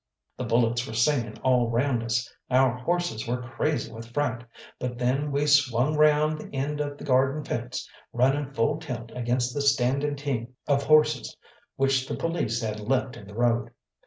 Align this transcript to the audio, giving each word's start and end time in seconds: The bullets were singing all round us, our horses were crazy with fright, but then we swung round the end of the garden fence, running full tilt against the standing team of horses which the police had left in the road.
The 0.35 0.45
bullets 0.45 0.87
were 0.87 0.95
singing 0.95 1.37
all 1.43 1.69
round 1.69 2.01
us, 2.01 2.27
our 2.49 2.75
horses 2.75 3.27
were 3.27 3.39
crazy 3.43 3.91
with 3.93 4.07
fright, 4.11 4.43
but 4.79 4.97
then 4.97 5.31
we 5.31 5.45
swung 5.45 5.95
round 5.95 6.39
the 6.39 6.55
end 6.57 6.81
of 6.81 6.97
the 6.97 7.03
garden 7.03 7.43
fence, 7.43 7.87
running 8.11 8.51
full 8.51 8.79
tilt 8.79 9.11
against 9.13 9.53
the 9.53 9.61
standing 9.61 10.15
team 10.15 10.55
of 10.67 10.81
horses 10.85 11.37
which 11.75 12.07
the 12.07 12.15
police 12.15 12.63
had 12.63 12.79
left 12.79 13.15
in 13.15 13.27
the 13.27 13.35
road. 13.35 13.69